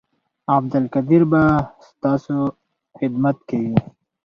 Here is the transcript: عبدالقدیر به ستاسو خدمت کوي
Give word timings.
عبدالقدیر 0.55 1.23
به 1.31 1.41
ستاسو 1.89 2.37
خدمت 2.97 3.37
کوي 3.49 3.73